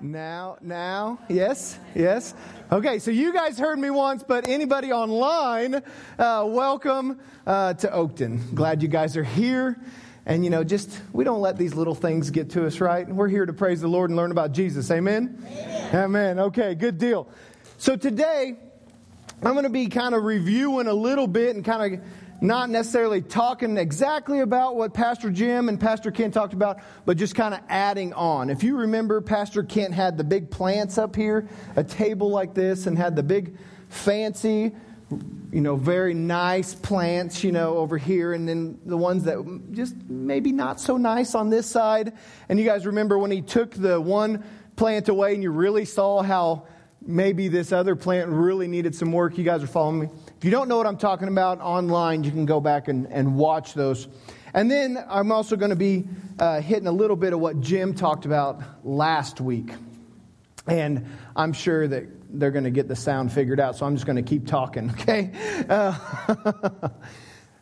[0.00, 2.34] Now, now, yes, yes.
[2.70, 5.82] Okay, so you guys heard me once, but anybody online,
[6.18, 8.54] uh, welcome uh, to Oakton.
[8.54, 9.76] Glad you guys are here.
[10.24, 13.08] And, you know, just, we don't let these little things get to us, right?
[13.08, 14.88] We're here to praise the Lord and learn about Jesus.
[14.90, 15.42] Amen?
[15.46, 15.96] Amen.
[15.96, 16.38] Amen.
[16.38, 17.28] Okay, good deal.
[17.78, 18.56] So today,
[19.42, 22.00] I'm going to be kind of reviewing a little bit and kind of
[22.40, 27.34] not necessarily talking exactly about what Pastor Jim and Pastor Kent talked about, but just
[27.34, 28.50] kind of adding on.
[28.50, 32.86] If you remember, Pastor Kent had the big plants up here, a table like this,
[32.86, 33.56] and had the big
[33.88, 34.72] fancy,
[35.52, 39.96] you know, very nice plants, you know, over here, and then the ones that just
[40.08, 42.12] maybe not so nice on this side.
[42.48, 44.44] And you guys remember when he took the one
[44.76, 46.66] plant away and you really saw how
[47.00, 49.38] maybe this other plant really needed some work.
[49.38, 50.08] You guys are following me?
[50.38, 53.34] If you don't know what I'm talking about online, you can go back and, and
[53.34, 54.06] watch those.
[54.54, 56.04] And then I'm also going to be
[56.38, 59.72] uh, hitting a little bit of what Jim talked about last week.
[60.68, 62.04] And I'm sure that
[62.38, 64.90] they're going to get the sound figured out, so I'm just going to keep talking,
[65.00, 65.32] okay?
[65.68, 65.98] Uh,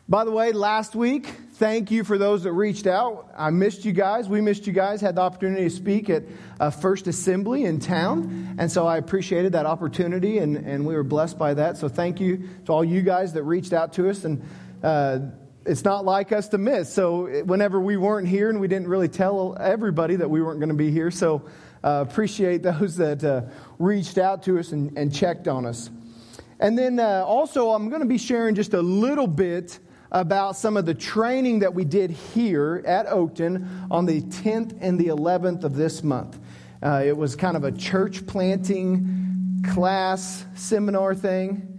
[0.07, 3.31] by the way, last week, thank you for those that reached out.
[3.35, 4.29] I missed you guys.
[4.29, 5.01] We missed you guys.
[5.01, 6.23] Had the opportunity to speak at
[6.59, 8.55] a First Assembly in town.
[8.59, 11.77] And so I appreciated that opportunity and, and we were blessed by that.
[11.77, 14.23] So thank you to all you guys that reached out to us.
[14.23, 14.43] And
[14.83, 15.19] uh,
[15.65, 16.93] it's not like us to miss.
[16.93, 20.69] So whenever we weren't here and we didn't really tell everybody that we weren't going
[20.69, 21.09] to be here.
[21.09, 21.43] So
[21.83, 23.41] uh, appreciate those that uh,
[23.79, 25.89] reached out to us and, and checked on us.
[26.59, 29.79] And then uh, also, I'm going to be sharing just a little bit
[30.11, 34.99] about some of the training that we did here at Oakton on the 10th and
[34.99, 36.39] the 11th of this month.
[36.81, 41.73] Uh, it was kind of a church planting class seminar thing.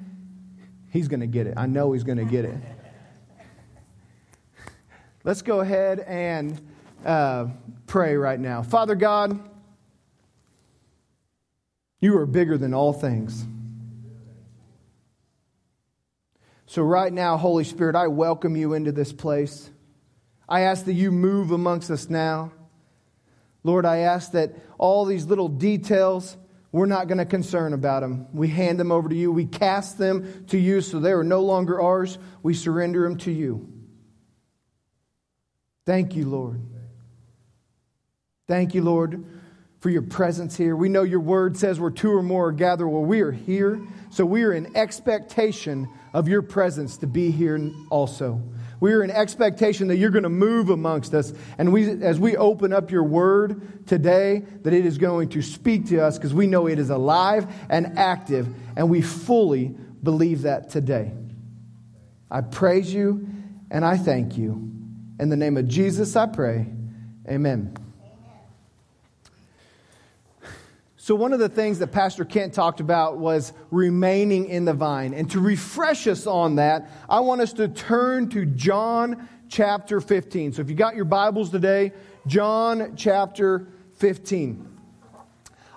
[0.91, 1.55] He's going to get it.
[1.57, 2.59] I know he's going to get it.
[5.25, 6.61] Let's go ahead and
[7.05, 7.49] uh,
[7.87, 8.63] pray right now.
[8.63, 9.39] Father God,
[12.01, 13.47] you are bigger than all things.
[16.69, 19.71] So, right now, Holy Spirit, I welcome you into this place.
[20.47, 22.53] I ask that you move amongst us now.
[23.65, 26.37] Lord, I ask that all these little details,
[26.71, 28.27] we're not going to concern about them.
[28.35, 29.33] We hand them over to you.
[29.33, 32.19] We cast them to you so they are no longer ours.
[32.43, 33.67] We surrender them to you.
[35.87, 36.61] Thank you, Lord.
[38.47, 39.25] Thank you, Lord,
[39.81, 40.77] for your presence here.
[40.77, 42.89] We know your word says where two or more are gathered.
[42.91, 43.81] Well, we are here.
[44.11, 48.43] So we are in expectation of your presence to be here also.
[48.81, 51.33] We are in expectation that you're going to move amongst us.
[51.59, 55.87] And we, as we open up your word today, that it is going to speak
[55.89, 58.49] to us because we know it is alive and active.
[58.77, 61.13] And we fully believe that today.
[62.31, 63.27] I praise you
[63.71, 64.71] and I thank you.
[65.19, 66.67] In the name of Jesus, I pray.
[67.29, 67.75] Amen.
[71.09, 75.15] So, one of the things that Pastor Kent talked about was remaining in the vine.
[75.15, 80.53] And to refresh us on that, I want us to turn to John chapter 15.
[80.53, 81.95] So, if you got your Bibles today,
[82.27, 84.69] John chapter 15.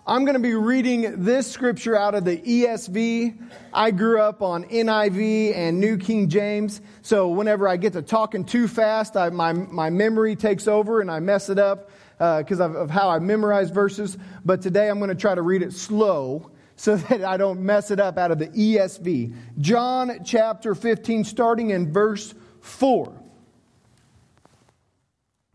[0.05, 3.41] I'm going to be reading this scripture out of the ESV.
[3.73, 6.81] I grew up on NIV and New King James.
[7.03, 11.09] So, whenever I get to talking too fast, I, my, my memory takes over and
[11.09, 11.89] I mess it up
[12.21, 14.15] because uh, of, of how I memorize verses,
[14.45, 17.89] but today I'm going to try to read it slow so that I don't mess
[17.89, 19.35] it up out of the ESV.
[19.57, 23.19] John chapter 15, starting in verse 4.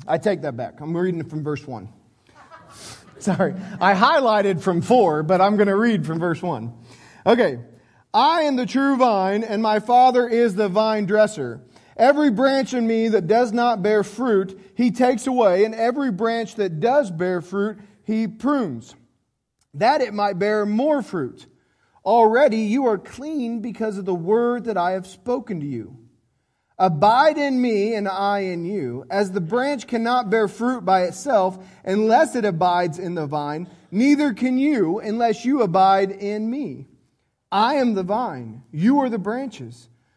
[0.08, 0.80] I take that back.
[0.80, 1.88] I'm reading it from verse 1.
[3.20, 3.54] Sorry.
[3.80, 6.72] I highlighted from 4, but I'm going to read from verse 1.
[7.26, 7.58] Okay.
[8.12, 11.60] I am the true vine, and my Father is the vine dresser.
[11.96, 16.56] Every branch in me that does not bear fruit, he takes away, and every branch
[16.56, 18.94] that does bear fruit, he prunes,
[19.74, 21.46] that it might bear more fruit.
[22.04, 25.96] Already you are clean because of the word that I have spoken to you.
[26.78, 29.06] Abide in me and I in you.
[29.10, 34.34] As the branch cannot bear fruit by itself unless it abides in the vine, neither
[34.34, 36.86] can you unless you abide in me.
[37.50, 39.88] I am the vine, you are the branches.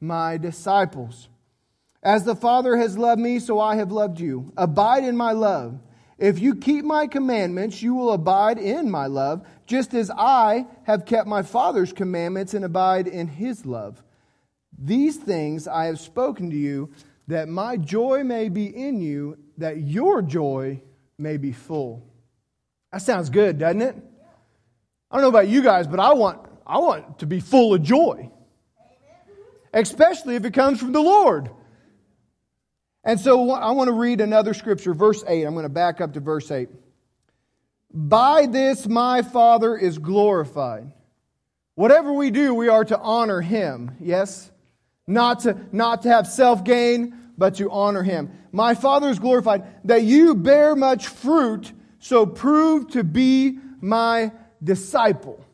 [0.00, 1.28] my disciples.
[2.02, 4.52] As the Father has loved me, so I have loved you.
[4.56, 5.80] Abide in my love.
[6.18, 11.06] If you keep my commandments, you will abide in my love, just as I have
[11.06, 14.02] kept my Father's commandments and abide in his love.
[14.76, 16.90] These things I have spoken to you,
[17.28, 20.82] that my joy may be in you, that your joy
[21.18, 22.04] may be full.
[22.92, 23.96] That sounds good, doesn't it?
[25.10, 27.82] I don't know about you guys, but I want, I want to be full of
[27.82, 28.30] joy,
[29.78, 31.50] especially if it comes from the Lord.
[33.04, 35.44] And so I want to read another scripture, verse 8.
[35.44, 36.68] I'm going to back up to verse 8.
[37.92, 40.92] By this my Father is glorified.
[41.74, 43.96] Whatever we do, we are to honor him.
[44.00, 44.50] Yes?
[45.06, 48.32] Not to, not to have self gain, but to honor him.
[48.52, 54.32] My Father is glorified that you bear much fruit, so prove to be my
[54.62, 55.44] disciple.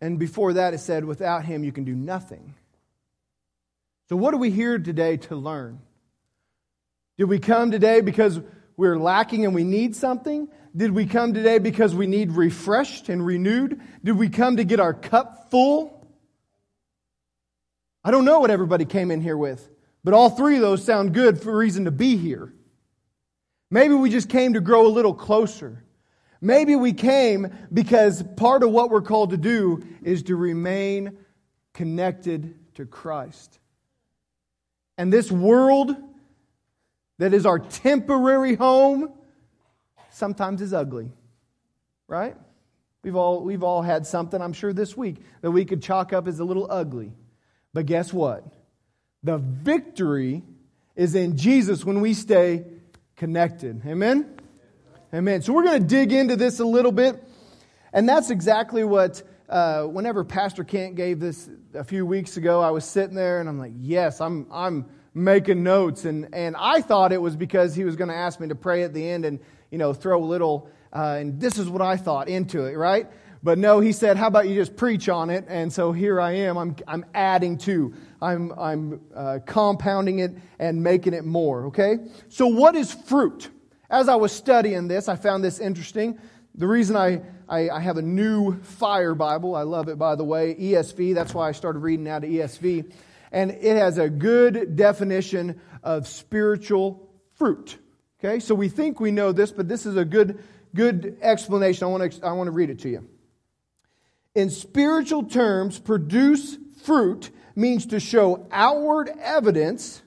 [0.00, 2.54] And before that, it said, without him, you can do nothing.
[4.08, 5.80] So, what are we here today to learn?
[7.18, 8.40] Did we come today because
[8.76, 10.48] we're lacking and we need something?
[10.76, 13.80] Did we come today because we need refreshed and renewed?
[14.04, 16.06] Did we come to get our cup full?
[18.04, 19.68] I don't know what everybody came in here with,
[20.04, 22.54] but all three of those sound good for a reason to be here.
[23.70, 25.84] Maybe we just came to grow a little closer.
[26.40, 31.18] Maybe we came because part of what we're called to do is to remain
[31.74, 33.58] connected to Christ.
[34.96, 35.96] And this world
[37.18, 39.12] that is our temporary home
[40.10, 41.12] sometimes is ugly,
[42.06, 42.36] right?
[43.02, 46.26] We've all, we've all had something, I'm sure, this week that we could chalk up
[46.28, 47.12] as a little ugly.
[47.72, 48.44] But guess what?
[49.22, 50.42] The victory
[50.96, 52.64] is in Jesus when we stay
[53.16, 53.82] connected.
[53.86, 54.37] Amen?
[55.14, 55.40] Amen.
[55.40, 57.22] So we're going to dig into this a little bit.
[57.94, 62.70] And that's exactly what, uh, whenever Pastor Kent gave this a few weeks ago, I
[62.72, 64.84] was sitting there and I'm like, yes, I'm, I'm
[65.14, 66.04] making notes.
[66.04, 68.82] And, and I thought it was because he was going to ask me to pray
[68.82, 69.40] at the end and,
[69.70, 73.06] you know, throw a little, uh, and this is what I thought into it, right?
[73.42, 75.46] But no, he said, how about you just preach on it?
[75.48, 76.58] And so here I am.
[76.58, 81.96] I'm, I'm adding to, I'm, I'm uh, compounding it and making it more, okay?
[82.28, 83.48] So, what is fruit?
[83.90, 86.18] As I was studying this, I found this interesting.
[86.54, 90.24] The reason I, I, I have a new Fire Bible, I love it by the
[90.24, 92.92] way, ESV, that's why I started reading out of ESV.
[93.32, 97.78] And it has a good definition of spiritual fruit.
[98.18, 100.42] Okay, so we think we know this, but this is a good,
[100.74, 101.84] good explanation.
[101.84, 103.08] I want to, I want to read it to you.
[104.34, 110.02] In spiritual terms, produce fruit means to show outward evidence,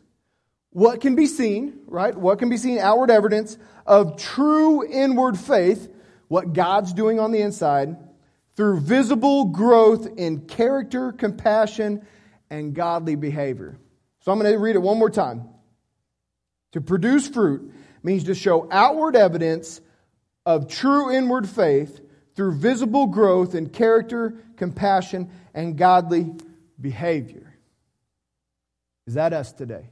[0.71, 2.15] what can be seen, right?
[2.15, 5.91] What can be seen, outward evidence of true inward faith,
[6.27, 7.97] what God's doing on the inside,
[8.55, 12.05] through visible growth in character, compassion,
[12.49, 13.77] and godly behavior.
[14.21, 15.49] So I'm going to read it one more time.
[16.73, 17.73] To produce fruit
[18.03, 19.81] means to show outward evidence
[20.45, 21.99] of true inward faith
[22.35, 26.31] through visible growth in character, compassion, and godly
[26.79, 27.53] behavior.
[29.07, 29.90] Is that us today?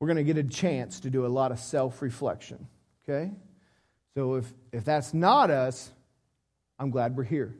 [0.00, 2.66] We're going to get a chance to do a lot of self reflection,
[3.04, 3.30] okay?
[4.14, 5.90] So if, if that's not us,
[6.78, 7.54] I'm glad we're here.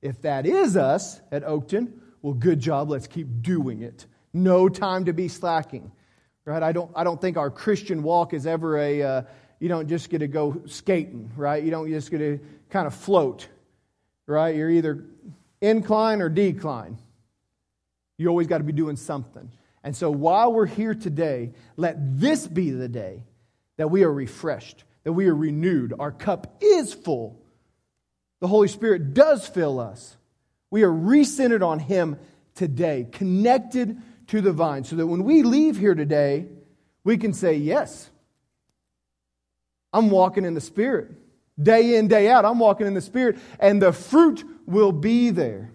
[0.00, 1.92] If that is us at Oakton,
[2.22, 2.88] well, good job.
[2.90, 4.06] Let's keep doing it.
[4.32, 5.90] No time to be slacking,
[6.44, 6.62] right?
[6.62, 9.22] I don't, I don't think our Christian walk is ever a, uh,
[9.58, 11.62] you don't just get to go skating, right?
[11.62, 12.38] You don't just get to
[12.70, 13.48] kind of float,
[14.26, 14.54] right?
[14.54, 15.04] You're either
[15.60, 16.98] incline or decline.
[18.16, 19.50] You always got to be doing something.
[19.82, 23.24] And so while we're here today, let this be the day
[23.76, 25.94] that we are refreshed, that we are renewed.
[25.98, 27.40] Our cup is full.
[28.40, 30.16] The Holy Spirit does fill us.
[30.70, 32.18] We are recentered on Him
[32.54, 36.46] today, connected to the vine, so that when we leave here today,
[37.04, 38.10] we can say, Yes,
[39.92, 41.12] I'm walking in the Spirit.
[41.60, 45.72] Day in, day out, I'm walking in the Spirit, and the fruit will be there.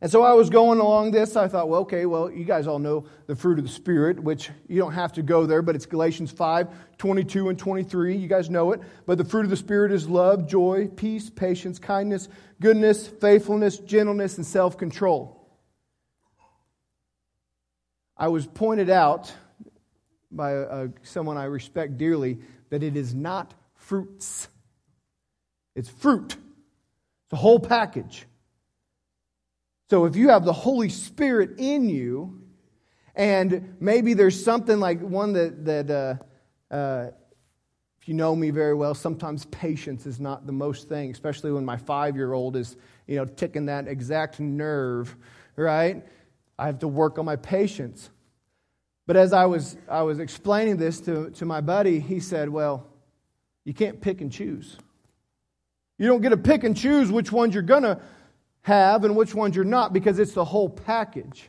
[0.00, 1.34] And so I was going along this.
[1.34, 4.48] I thought, well, okay, well, you guys all know the fruit of the Spirit, which
[4.68, 8.16] you don't have to go there, but it's Galatians 5 22 and 23.
[8.16, 8.80] You guys know it.
[9.06, 12.28] But the fruit of the Spirit is love, joy, peace, patience, kindness,
[12.60, 15.34] goodness, faithfulness, gentleness, and self control.
[18.16, 19.32] I was pointed out
[20.30, 22.38] by a, someone I respect dearly
[22.70, 24.48] that it is not fruits.
[25.74, 26.32] It's fruit.
[26.32, 28.26] It's a whole package.
[29.90, 32.42] So if you have the Holy Spirit in you,
[33.14, 37.10] and maybe there's something like one that, that uh, uh,
[38.00, 41.64] if you know me very well, sometimes patience is not the most thing, especially when
[41.64, 42.76] my five year old is,
[43.06, 45.16] you know, ticking that exact nerve,
[45.56, 46.04] right?
[46.58, 48.10] I have to work on my patience.
[49.06, 52.86] But as I was, I was explaining this to, to my buddy, he said, Well,
[53.64, 54.76] you can't pick and choose.
[55.96, 58.00] You don't get to pick and choose which ones you're going to
[58.62, 61.48] have and which ones you're not because it's the whole package.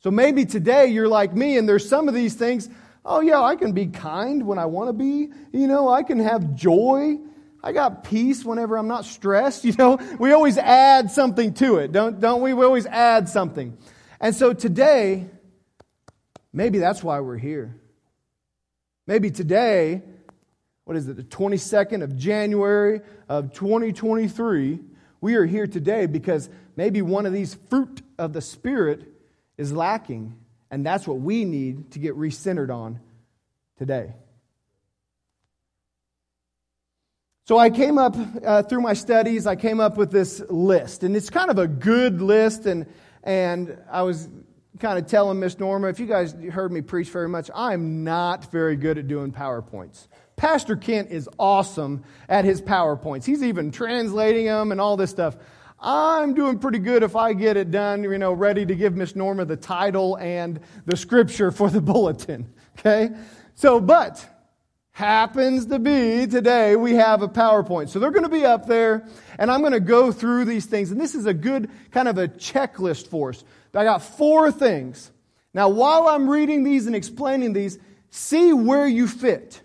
[0.00, 2.68] So maybe today you're like me and there's some of these things.
[3.04, 5.30] Oh, yeah, I can be kind when I want to be.
[5.52, 7.18] You know, I can have joy.
[7.62, 9.64] I got peace whenever I'm not stressed.
[9.70, 12.54] You know, we always add something to it, don't, don't we?
[12.54, 13.76] We always add something.
[14.20, 15.26] And so today,
[16.52, 17.76] maybe that's why we're here.
[19.06, 20.02] Maybe today,
[20.84, 24.78] what is it, the 22nd of January of 2023,
[25.20, 29.06] we are here today because maybe one of these fruit of the Spirit
[29.58, 30.34] is lacking,
[30.70, 33.00] and that's what we need to get recentered on
[33.78, 34.14] today.
[37.44, 41.16] So I came up uh, through my studies, I came up with this list, and
[41.16, 42.86] it's kind of a good list, and,
[43.24, 44.28] and I was
[44.78, 48.50] kind of telling Miss Norma, if you guys heard me preach very much, I'm not
[48.52, 50.06] very good at doing PowerPoints.
[50.40, 53.26] Pastor Kent is awesome at his PowerPoints.
[53.26, 55.36] He's even translating them and all this stuff.
[55.78, 59.14] I'm doing pretty good if I get it done, you know, ready to give Miss
[59.14, 62.50] Norma the title and the scripture for the bulletin.
[62.78, 63.10] Okay?
[63.54, 64.26] So, but
[64.92, 67.90] happens to be today we have a PowerPoint.
[67.90, 69.06] So they're going to be up there,
[69.38, 70.90] and I'm going to go through these things.
[70.90, 73.44] And this is a good kind of a checklist for us.
[73.74, 75.10] I got four things.
[75.52, 77.78] Now, while I'm reading these and explaining these,
[78.08, 79.60] see where you fit.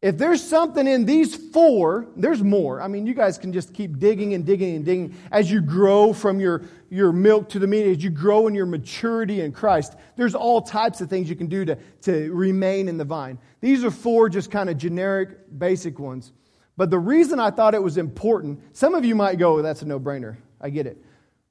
[0.00, 2.80] If there's something in these four, there's more.
[2.80, 6.12] I mean, you guys can just keep digging and digging and digging as you grow
[6.12, 9.96] from your, your milk to the meat, as you grow in your maturity in Christ.
[10.14, 13.38] There's all types of things you can do to, to remain in the vine.
[13.60, 16.32] These are four just kind of generic, basic ones.
[16.76, 19.84] But the reason I thought it was important, some of you might go, that's a
[19.84, 20.36] no brainer.
[20.60, 21.04] I get it.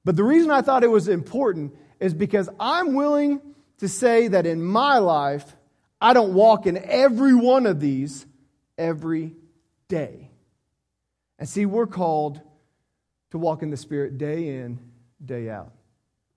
[0.06, 3.42] But the reason I thought it was important is because I'm willing
[3.80, 5.54] to say that in my life,
[6.00, 8.26] I don't walk in every one of these
[8.78, 9.36] every
[9.88, 10.30] day.
[11.40, 12.42] And see, we're called
[13.32, 14.80] to walk in the Spirit day in,
[15.24, 15.72] day out,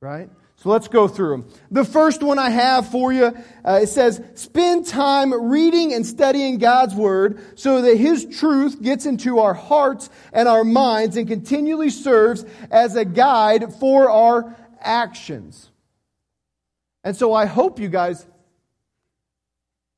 [0.01, 0.29] right?
[0.57, 1.49] So let's go through them.
[1.71, 3.33] The first one I have for you,
[3.65, 9.07] uh, it says, spend time reading and studying God's Word so that His truth gets
[9.07, 15.71] into our hearts and our minds and continually serves as a guide for our actions.
[17.05, 18.27] And so I hope you guys,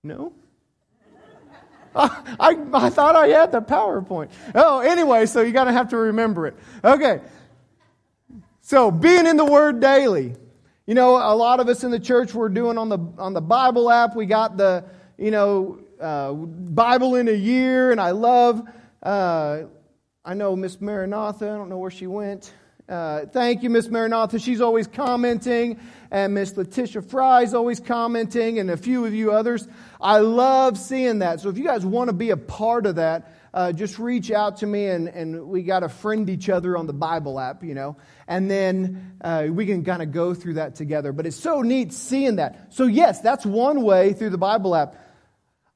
[0.04, 0.32] no?
[1.94, 4.30] I, I thought I had the PowerPoint.
[4.54, 6.56] Oh, anyway, so you got to have to remember it.
[6.82, 7.20] Okay.
[8.62, 10.34] So, being in the Word daily.
[10.86, 13.40] You know, a lot of us in the church we're doing on the on the
[13.40, 14.16] Bible app.
[14.16, 14.84] We got the
[15.16, 18.62] you know uh, Bible in a year, and I love.
[19.00, 19.62] Uh,
[20.24, 21.48] I know Miss Maranatha.
[21.48, 22.52] I don't know where she went.
[22.88, 24.38] Uh, thank you, Miss Maranatha.
[24.38, 29.68] She's always commenting, and Miss Letitia Fry's always commenting, and a few of you others.
[30.00, 31.40] I love seeing that.
[31.40, 34.58] So if you guys want to be a part of that, uh, just reach out
[34.58, 37.74] to me, and, and we got to friend each other on the Bible app, you
[37.74, 37.96] know,
[38.26, 41.12] and then uh, we can kind of go through that together.
[41.12, 42.74] But it's so neat seeing that.
[42.74, 44.96] So, yes, that's one way through the Bible app.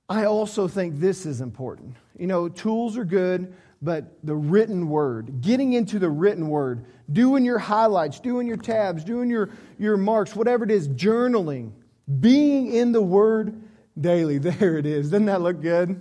[0.09, 1.97] I also think this is important.
[2.19, 7.45] You know, tools are good but the written word, getting into the written word, doing
[7.45, 11.73] your highlights, doing your tabs, doing your, your marks, whatever it is, journaling,
[12.21, 13.63] being in the word
[13.99, 14.39] daily.
[14.39, 15.11] There it is.
[15.11, 16.01] Doesn't that look good?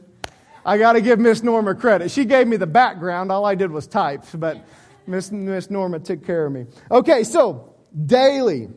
[0.65, 2.09] I got to give Miss Norma credit.
[2.09, 3.31] She gave me the background.
[3.31, 4.65] All I did was type, but
[5.05, 6.65] Miss, Miss Norma took care of me.
[6.89, 8.69] Okay, so daily.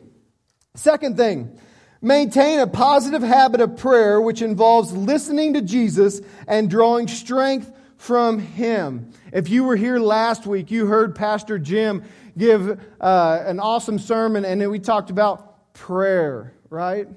[0.75, 1.59] Second thing,
[2.01, 8.39] maintain a positive habit of prayer, which involves listening to Jesus and drawing strength from
[8.39, 9.11] Him.
[9.31, 12.03] If you were here last week, you heard Pastor Jim
[12.37, 17.07] give uh, an awesome sermon, and then we talked about prayer, right?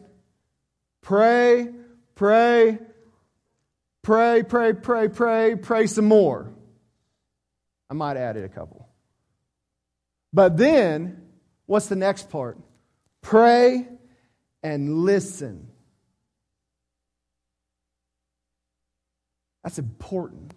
[1.01, 1.69] Pray,
[2.15, 2.79] pray,
[4.03, 6.53] pray, pray, pray, pray, pray some more.
[7.91, 8.89] I might add it a couple.
[10.33, 11.23] But then,
[11.67, 12.59] what's the next part?
[13.21, 13.87] Pray
[14.63, 15.69] and listen.
[19.63, 20.55] That's important.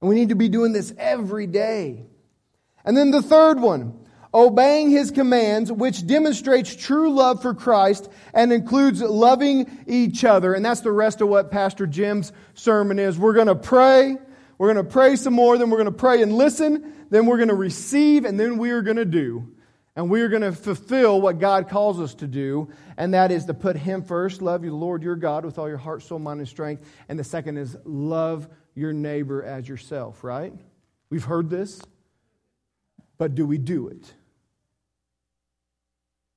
[0.00, 2.04] And we need to be doing this every day.
[2.84, 3.98] And then the third one,
[4.32, 10.54] obeying his commands, which demonstrates true love for Christ and includes loving each other.
[10.54, 13.18] And that's the rest of what Pastor Jim's sermon is.
[13.18, 14.16] We're going to pray.
[14.56, 15.58] We're going to pray some more.
[15.58, 16.94] Then we're going to pray and listen.
[17.10, 18.24] Then we're going to receive.
[18.24, 19.52] And then we are going to do.
[19.96, 22.70] And we are going to fulfill what God calls us to do.
[22.96, 24.40] And that is to put him first.
[24.40, 26.86] Love you, Lord your God, with all your heart, soul, mind, and strength.
[27.08, 30.52] And the second is love your neighbor as yourself, right?
[31.10, 31.80] We've heard this,
[33.18, 34.12] but do we do it?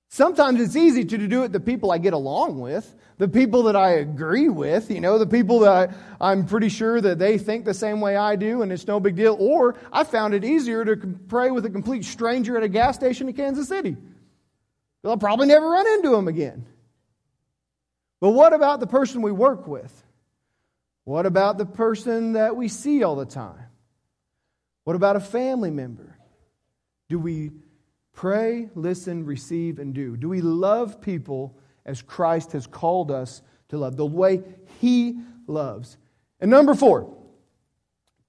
[0.09, 3.75] Sometimes it's easy to do it the people I get along with, the people that
[3.75, 7.65] I agree with, you know, the people that I, I'm pretty sure that they think
[7.65, 9.35] the same way I do and it's no big deal.
[9.39, 10.97] Or I found it easier to
[11.27, 13.97] pray with a complete stranger at a gas station in Kansas City.
[15.03, 16.67] I'll probably never run into him again.
[18.21, 20.02] But what about the person we work with?
[21.03, 23.65] What about the person that we see all the time?
[24.83, 26.17] What about a family member?
[27.09, 27.51] Do we
[28.13, 30.15] Pray, listen, receive, and do.
[30.15, 34.43] Do we love people as Christ has called us to love, the way
[34.79, 35.97] He loves?
[36.39, 37.11] And number four,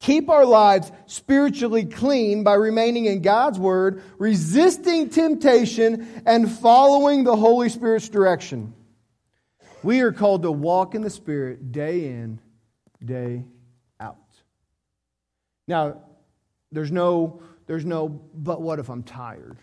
[0.00, 7.37] keep our lives spiritually clean by remaining in God's Word, resisting temptation, and following the
[7.37, 8.73] Holy Spirit's direction.
[9.83, 12.40] We are called to walk in the Spirit day in,
[13.04, 13.44] day
[14.00, 14.16] out.
[15.66, 16.02] Now,
[16.73, 19.58] there's no, there's no, but what if I'm tired?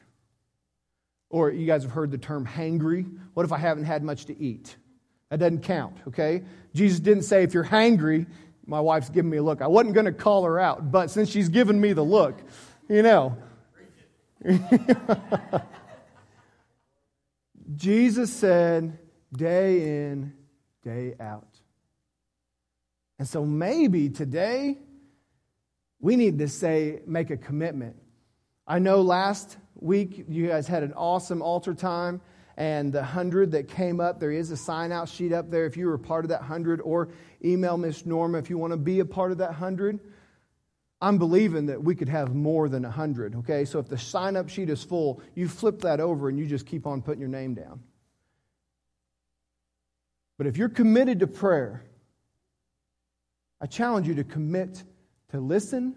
[1.30, 3.10] Or you guys have heard the term hangry.
[3.34, 4.76] What if I haven't had much to eat?
[5.30, 6.44] That doesn't count, okay?
[6.74, 8.26] Jesus didn't say, if you're hangry,
[8.66, 9.62] my wife's giving me a look.
[9.62, 12.42] I wasn't going to call her out, but since she's given me the look,
[12.90, 13.38] you know.
[17.76, 18.98] Jesus said,
[19.32, 20.34] day in,
[20.84, 21.51] day out.
[23.22, 24.80] And so maybe today
[26.00, 27.96] we need to say, make a commitment.
[28.66, 30.26] I know last week.
[30.28, 32.20] You guys had an awesome altar time.
[32.58, 35.78] And the hundred that came up, there is a sign out sheet up there if
[35.78, 37.10] you were part of that hundred, or
[37.46, 40.00] email Miss Norma if you want to be a part of that hundred.
[41.00, 43.66] I'm believing that we could have more than a hundred, okay?
[43.66, 46.66] So if the sign up sheet is full, you flip that over and you just
[46.66, 47.84] keep on putting your name down.
[50.40, 51.84] But if you're committed to prayer,
[53.62, 54.84] I challenge you to commit
[55.30, 55.96] to listen,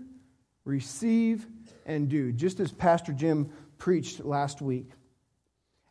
[0.66, 1.46] receive,
[1.86, 4.90] and do, just as Pastor Jim preached last week.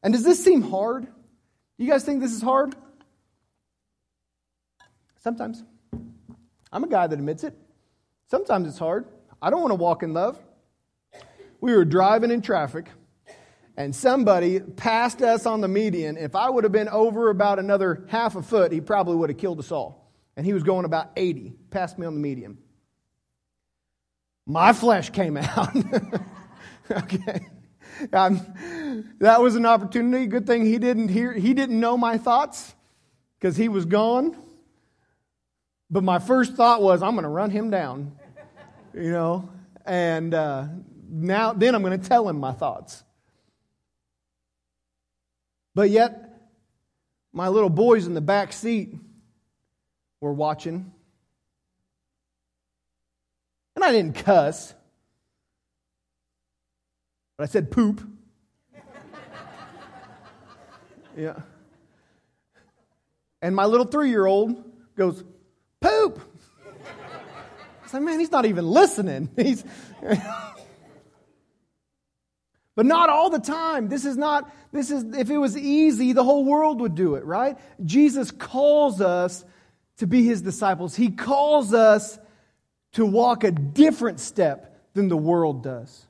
[0.03, 1.07] And does this seem hard?
[1.77, 2.75] You guys think this is hard?
[5.23, 5.63] Sometimes.
[6.71, 7.57] I'm a guy that admits it.
[8.29, 9.05] Sometimes it's hard.
[9.41, 10.39] I don't want to walk in love.
[11.59, 12.87] We were driving in traffic,
[13.77, 16.17] and somebody passed us on the median.
[16.17, 19.39] If I would have been over about another half a foot, he probably would have
[19.39, 20.02] killed us all.
[20.35, 22.57] And he was going about 80, passed me on the median.
[24.45, 25.75] My flesh came out.
[26.91, 27.47] okay.
[28.11, 28.41] Um,
[29.19, 30.25] that was an opportunity.
[30.25, 32.73] Good thing he didn't hear, he didn't know my thoughts
[33.39, 34.35] because he was gone.
[35.89, 38.17] But my first thought was, I'm going to run him down,
[38.93, 39.49] you know,
[39.85, 40.65] and uh,
[41.07, 43.03] now then I'm going to tell him my thoughts.
[45.75, 46.41] But yet,
[47.31, 48.95] my little boys in the back seat
[50.23, 50.89] were watching.
[53.75, 54.73] And I didn't cuss.
[57.37, 58.01] But I said poop.
[61.17, 61.41] yeah.
[63.41, 64.63] And my little three year old
[64.95, 65.21] goes,
[65.81, 66.21] poop.
[67.83, 69.29] I said, man, he's not even listening.
[69.35, 69.65] He's.
[72.75, 73.89] but not all the time.
[73.89, 77.25] This is not, this is, if it was easy, the whole world would do it,
[77.25, 77.57] right?
[77.83, 79.43] Jesus calls us
[79.97, 80.95] to be his disciples.
[80.95, 82.19] He calls us
[82.93, 86.07] to walk a different step than the world does.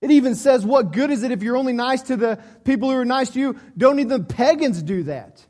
[0.00, 2.96] It even says, What good is it if you're only nice to the people who
[2.96, 3.58] are nice to you?
[3.76, 5.44] Don't even pagans do that.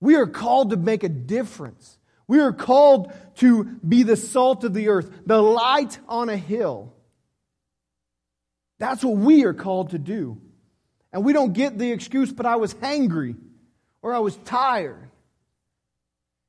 [0.00, 1.98] We are called to make a difference.
[2.26, 6.94] We are called to be the salt of the earth, the light on a hill.
[8.78, 10.40] That's what we are called to do.
[11.12, 13.36] And we don't get the excuse, but I was hangry
[14.00, 15.09] or I was tired.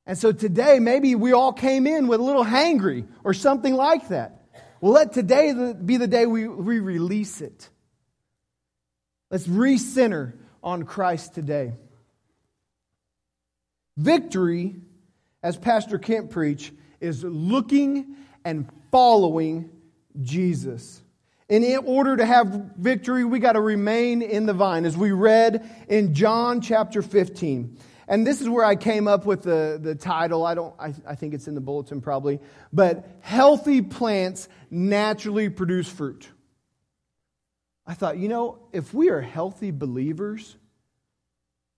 [0.06, 4.08] And so today, maybe we all came in with a little hangry or something like
[4.08, 4.42] that.
[4.80, 7.68] Well, let today be the day we, we release it.
[9.30, 11.74] Let's recenter on Christ today.
[13.96, 14.76] Victory,
[15.42, 19.70] as Pastor Kent preached, is looking and following
[20.20, 21.00] Jesus.
[21.48, 25.12] And in order to have victory, we got to remain in the vine, as we
[25.12, 27.78] read in John chapter 15.
[28.12, 30.44] And this is where I came up with the, the title.
[30.44, 32.40] I don't, I, I think it's in the bulletin probably.
[32.70, 36.28] But healthy plants naturally produce fruit.
[37.86, 40.54] I thought, you know, if we are healthy believers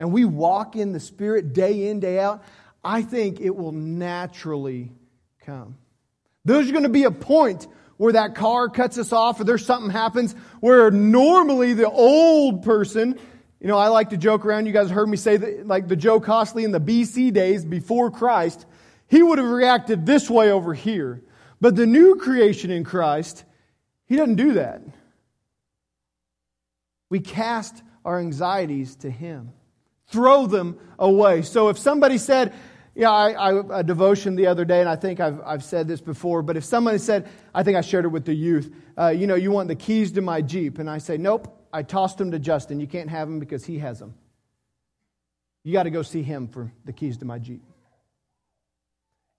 [0.01, 2.43] and we walk in the Spirit day in, day out,
[2.83, 4.91] I think it will naturally
[5.47, 5.79] come.
[6.45, 9.89] There's going to be a point where that car cuts us off or there's something
[9.89, 13.21] happens where normally the old person
[13.61, 14.67] you know, I like to joke around.
[14.67, 18.11] You guys heard me say that, like the Joe Costley in the BC days before
[18.11, 18.67] Christ,
[19.09, 21.23] he would have reacted this way over here.
[21.61, 23.45] But the new creation in Christ,
[24.07, 24.83] he doesn't do that.
[27.09, 29.53] We cast our anxieties to Him.
[30.09, 31.43] Throw them away.
[31.43, 32.53] So if somebody said,
[32.95, 36.01] yeah, I, I, a devotion the other day, and I think I've, I've said this
[36.01, 39.27] before, but if somebody said, I think I shared it with the youth, uh, you
[39.27, 42.31] know, you want the keys to my Jeep, and I say, nope, I tossed them
[42.31, 42.79] to Justin.
[42.79, 44.15] You can't have them because he has them.
[45.65, 47.63] You got to go see him for the keys to my Jeep.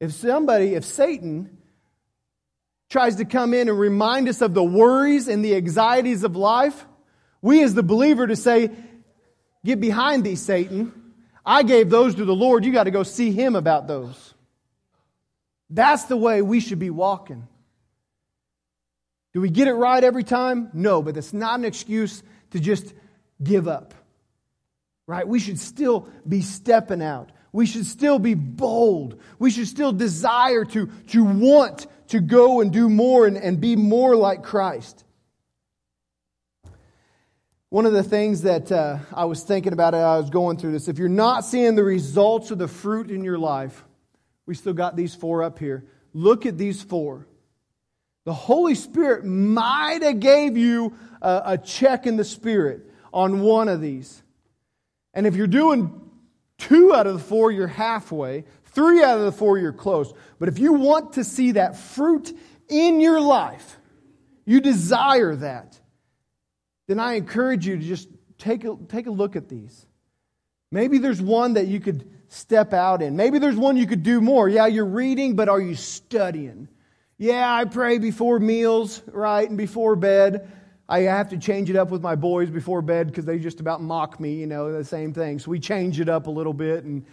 [0.02, 1.58] If somebody, if Satan
[2.89, 6.86] tries to come in and remind us of the worries and the anxieties of life,
[7.41, 8.69] we as the believer to say,
[9.63, 10.91] Get behind thee, Satan.
[11.45, 12.65] I gave those to the Lord.
[12.65, 14.34] You got to go see him about those.
[15.69, 17.48] That's the way we should be walking.
[19.36, 20.69] Do we get it right every time?
[20.71, 22.93] No, but it's not an excuse to just
[23.43, 23.93] give up.
[25.08, 25.28] Right?
[25.28, 27.34] We should still be stepping out.
[27.52, 29.19] We should still be bold.
[29.38, 33.76] We should still desire to, to want to go and do more and, and be
[33.76, 35.04] more like Christ.
[37.67, 40.71] One of the things that uh, I was thinking about as I was going through
[40.71, 43.84] this, if you're not seeing the results of the fruit in your life,
[44.45, 45.84] we still got these four up here.
[46.13, 47.28] Look at these four.
[48.25, 53.69] The Holy Spirit might have gave you a, a check in the Spirit on one
[53.69, 54.21] of these.
[55.13, 56.01] And if you're doing
[56.57, 58.45] Two out of the four, you're halfway.
[58.65, 60.13] Three out of the four, you're close.
[60.39, 62.35] But if you want to see that fruit
[62.69, 63.77] in your life,
[64.45, 65.79] you desire that,
[66.88, 68.07] then I encourage you to just
[68.38, 69.85] take a, take a look at these.
[70.71, 73.15] Maybe there's one that you could step out in.
[73.15, 74.47] Maybe there's one you could do more.
[74.47, 76.67] Yeah, you're reading, but are you studying?
[77.17, 80.51] Yeah, I pray before meals, right, and before bed.
[80.88, 83.82] I have to change it up with my boys before bed because they just about
[83.82, 85.39] mock me, you know, the same thing.
[85.39, 86.84] So we change it up a little bit.
[86.84, 87.06] And,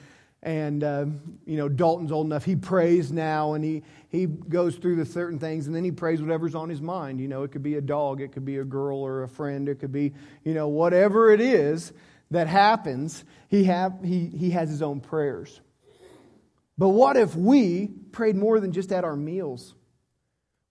[0.43, 1.07] and uh,
[1.47, 2.45] you know, Dalton's old enough.
[2.45, 6.21] He prays now and he, he goes through the certain things and then he prays
[6.21, 7.21] whatever's on his mind.
[7.21, 9.69] You know, it could be a dog, it could be a girl or a friend,
[9.69, 10.13] it could be,
[10.45, 11.93] you know, whatever it is
[12.33, 15.61] that happens, he, have, he, he has his own prayers.
[16.77, 19.75] But what if we prayed more than just at our meals?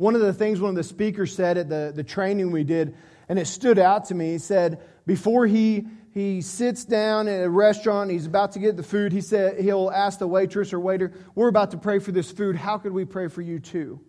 [0.02, 2.96] One of the things one of the speakers said at the, the training we did,
[3.30, 7.50] and it stood out to me, he said, before he, he sits down at a
[7.50, 11.14] restaurant, he's about to get the food, he said, he'll ask the waitress or waiter,
[11.36, 12.56] We're about to pray for this food.
[12.56, 14.02] How could we pray for you too?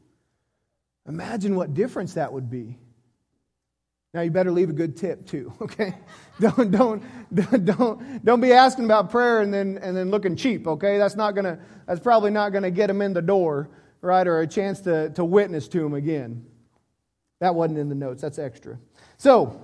[1.07, 2.79] Imagine what difference that would be.
[4.15, 5.95] Now you better leave a good tip too, okay?
[6.41, 7.03] Don't don't
[7.67, 10.97] don't don't be asking about prayer and then and then looking cheap, okay?
[10.97, 13.69] That's not gonna that's probably not gonna get them in the door
[14.03, 16.45] right, or a chance to, to witness to him again.
[17.41, 18.79] That wasn't in the notes, that's extra.
[19.17, 19.63] So,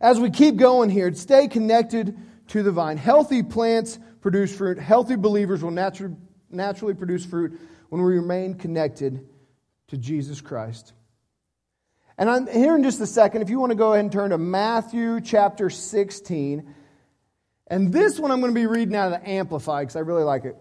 [0.00, 2.16] as we keep going here, stay connected
[2.48, 2.96] to the vine.
[2.96, 4.78] Healthy plants produce fruit.
[4.78, 6.16] Healthy believers will naturally,
[6.50, 9.26] naturally produce fruit when we remain connected
[9.88, 10.92] to Jesus Christ.
[12.16, 14.30] And I'm here in just a second, if you want to go ahead and turn
[14.30, 16.74] to Matthew chapter 16.
[17.66, 20.24] And this one I'm going to be reading out of the Amplified because I really
[20.24, 20.56] like it.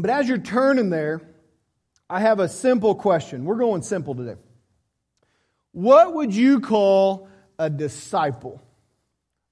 [0.00, 1.20] But as you're turning there,
[2.08, 3.44] I have a simple question.
[3.44, 4.36] We're going simple today.
[5.72, 8.60] What would you call a disciple?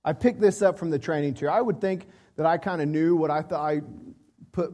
[0.05, 1.51] I picked this up from the training chair.
[1.51, 2.07] I would think
[2.37, 3.81] that I kind of knew what I thought I
[4.53, 4.73] put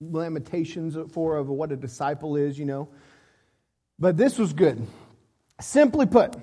[0.00, 2.88] limitations for of what a disciple is, you know.
[3.98, 4.86] But this was good.
[5.60, 6.36] Simply put,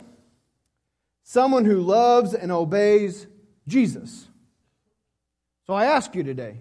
[1.23, 3.27] someone who loves and obeys
[3.67, 4.27] Jesus.
[5.65, 6.57] So I ask you today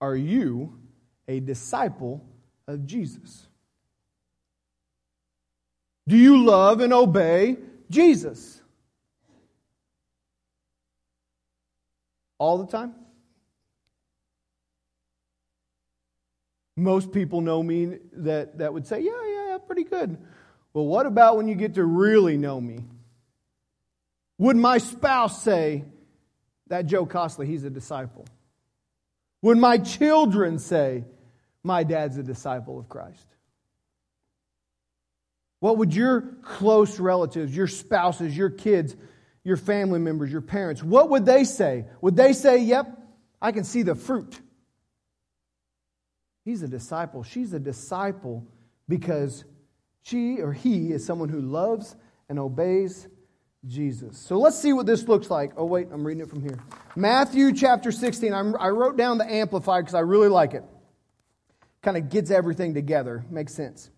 [0.00, 0.78] are you
[1.28, 2.24] a disciple
[2.66, 3.46] of Jesus?
[6.08, 7.56] Do you love and obey
[7.90, 8.60] Jesus?
[12.38, 12.94] All the time?
[16.76, 20.18] Most people know me that, that would say, yeah, yeah, yeah, pretty good.
[20.74, 22.80] Well, what about when you get to really know me?
[24.38, 25.84] Would my spouse say,
[26.68, 28.26] that Joe Costley, he's a disciple?
[29.40, 31.04] When my children say,
[31.62, 33.26] My dad's a disciple of Christ?
[35.60, 38.94] What would your close relatives, your spouses, your kids,
[39.42, 41.84] your family members, your parents, what would they say?
[42.00, 42.98] Would they say, Yep,
[43.40, 44.40] I can see the fruit?
[46.44, 47.24] He's a disciple.
[47.24, 48.46] She's a disciple
[48.88, 49.44] because
[50.02, 51.96] she or he is someone who loves
[52.28, 53.08] and obeys
[53.66, 54.18] Jesus.
[54.18, 55.52] So let's see what this looks like.
[55.56, 56.58] Oh, wait, I'm reading it from here.
[56.94, 58.32] Matthew chapter 16.
[58.32, 60.64] I'm, i wrote down the Amplified because I really like it.
[61.82, 63.24] Kind of gets everything together.
[63.30, 63.90] Makes sense.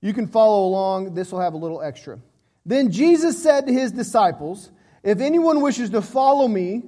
[0.00, 1.14] You can follow along.
[1.14, 2.18] This will have a little extra.
[2.64, 4.70] Then Jesus said to his disciples,
[5.02, 6.82] If anyone wishes to follow me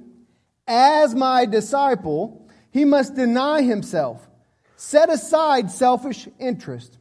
[0.67, 4.27] as my disciple, he must deny himself,
[4.75, 6.97] set aside selfish interest,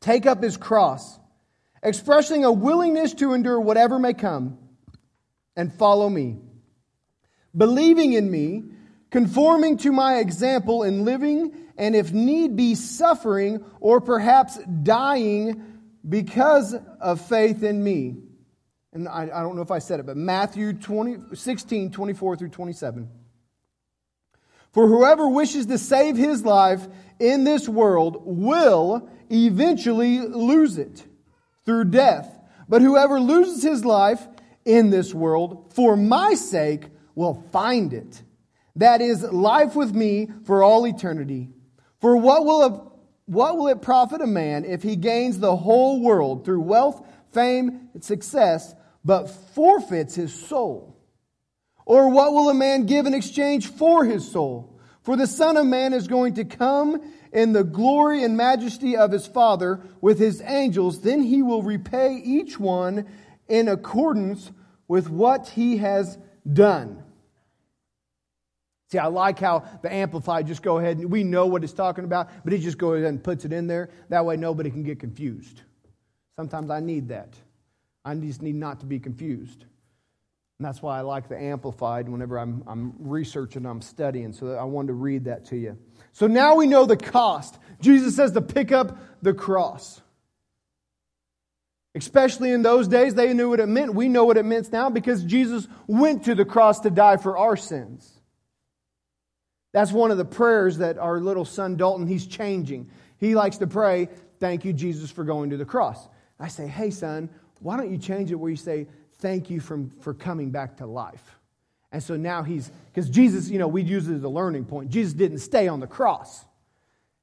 [0.00, 1.18] take up his cross
[1.82, 4.58] expressing a willingness to endure whatever may come,
[5.56, 6.38] and follow me.
[7.56, 8.64] Believing in me,
[9.10, 15.62] conforming to my example in living, and if need be, suffering or perhaps dying
[16.08, 18.16] because of faith in me.
[18.94, 22.48] And I, I don't know if I said it, but Matthew 20, 16, 24 through
[22.48, 23.08] 27.
[24.72, 26.86] For whoever wishes to save his life
[27.18, 31.04] in this world will eventually lose it
[31.64, 32.38] through death.
[32.68, 34.26] But whoever loses his life
[34.64, 38.22] in this world for my sake will find it.
[38.76, 41.50] That is life with me for all eternity.
[42.00, 42.90] For what will, a,
[43.26, 47.90] what will it profit a man if he gains the whole world through wealth, fame,
[47.92, 50.96] and success, but forfeits his soul?
[51.84, 54.71] Or what will a man give in exchange for his soul?
[55.02, 59.10] For the Son of Man is going to come in the glory and majesty of
[59.10, 61.02] his Father with his angels.
[61.02, 63.06] Then he will repay each one
[63.48, 64.52] in accordance
[64.86, 66.18] with what he has
[66.50, 67.02] done.
[68.90, 72.04] See, I like how the Amplified just go ahead and we know what it's talking
[72.04, 73.88] about, but he just goes ahead and puts it in there.
[74.10, 75.62] That way nobody can get confused.
[76.36, 77.34] Sometimes I need that.
[78.04, 79.64] I just need not to be confused.
[80.62, 84.32] And that's why I like the Amplified whenever I'm, I'm researching, I'm studying.
[84.32, 85.76] So I wanted to read that to you.
[86.12, 87.58] So now we know the cost.
[87.80, 90.00] Jesus says to pick up the cross.
[91.96, 93.92] Especially in those days, they knew what it meant.
[93.92, 97.36] We know what it means now because Jesus went to the cross to die for
[97.36, 98.08] our sins.
[99.72, 102.88] That's one of the prayers that our little son Dalton, he's changing.
[103.18, 106.08] He likes to pray, Thank you, Jesus, for going to the cross.
[106.38, 108.86] I say, Hey, son, why don't you change it where you say,
[109.22, 111.22] thank you from, for coming back to life.
[111.92, 114.90] And so now he's, because Jesus, you know, we use it as a learning point.
[114.90, 116.44] Jesus didn't stay on the cross.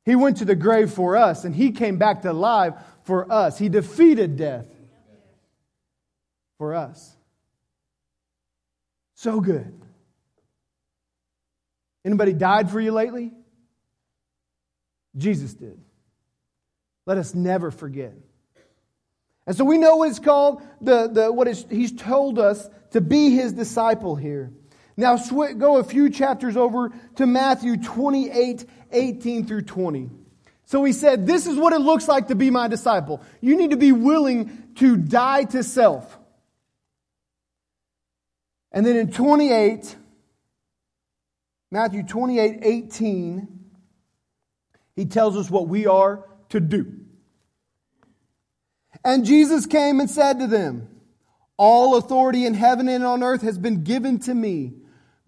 [0.05, 3.57] He went to the grave for us and he came back to life for us.
[3.59, 4.65] He defeated death
[6.57, 7.15] for us.
[9.15, 9.73] So good.
[12.05, 13.33] Anybody died for you lately?
[15.17, 15.79] Jesus did.
[17.05, 18.13] Let us never forget.
[19.49, 23.01] And so we know what it's called, the, the, what is, he's told us to
[23.01, 24.53] be his disciple here.
[24.95, 30.11] Now sw- go a few chapters over to Matthew 28, 18 through 20.
[30.65, 33.23] So he said, this is what it looks like to be my disciple.
[33.41, 36.15] You need to be willing to die to self.
[38.71, 39.95] And then in 28,
[41.71, 43.47] Matthew 28, 18,
[44.95, 46.99] he tells us what we are to do.
[49.03, 50.87] And Jesus came and said to them,
[51.57, 54.73] All authority in heaven and on earth has been given to me.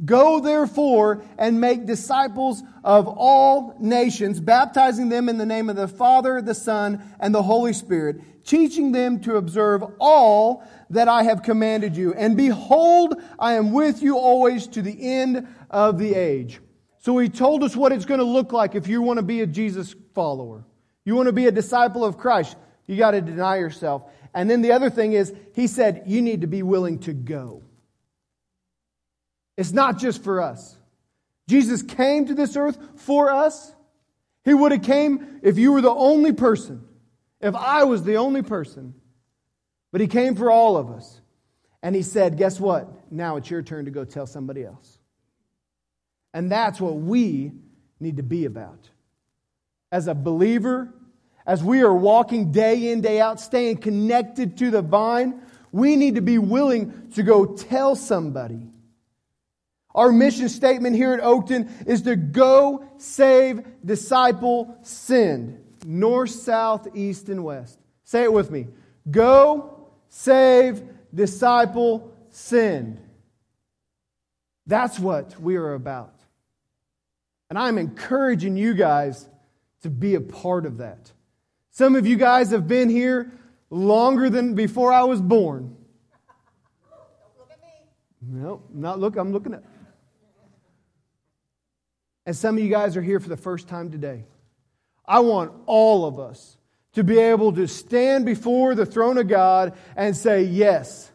[0.03, 5.87] Go therefore and make disciples of all nations, baptizing them in the name of the
[5.87, 11.43] Father, the Son, and the Holy Spirit, teaching them to observe all that I have
[11.43, 12.13] commanded you.
[12.15, 16.59] And behold, I am with you always to the end of the age.
[16.99, 19.41] So he told us what it's going to look like if you want to be
[19.41, 20.65] a Jesus follower.
[21.05, 22.57] You want to be a disciple of Christ.
[22.91, 24.03] You got to deny yourself.
[24.33, 27.63] And then the other thing is, he said, you need to be willing to go.
[29.55, 30.77] It's not just for us.
[31.47, 33.73] Jesus came to this earth for us.
[34.43, 36.83] He would have came if you were the only person,
[37.39, 38.93] if I was the only person.
[39.93, 41.21] But he came for all of us.
[41.81, 42.89] And he said, guess what?
[43.09, 44.99] Now it's your turn to go tell somebody else.
[46.33, 47.53] And that's what we
[48.01, 48.89] need to be about.
[49.93, 50.93] As a believer,
[51.45, 56.15] as we are walking day in, day out, staying connected to the vine, we need
[56.15, 58.67] to be willing to go tell somebody.
[59.93, 65.57] Our mission statement here at Oakton is to go, save, disciple, send.
[65.85, 67.79] North, south, east, and west.
[68.03, 68.67] Say it with me.
[69.09, 73.01] Go, save, disciple, send.
[74.67, 76.13] That's what we are about.
[77.49, 79.27] And I'm encouraging you guys
[79.81, 81.11] to be a part of that.
[81.71, 83.31] Some of you guys have been here
[83.69, 85.77] longer than before I was born.
[88.21, 89.63] Nope, not look, I'm looking at.
[92.25, 94.25] And some of you guys are here for the first time today.
[95.05, 96.57] I want all of us
[96.93, 101.09] to be able to stand before the throne of God and say, Yes.